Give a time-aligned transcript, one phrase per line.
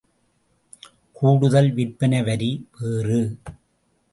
[1.15, 3.21] கூடுதல் விற்பனை வரி வேறு.